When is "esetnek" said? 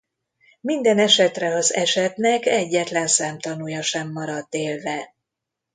1.73-2.45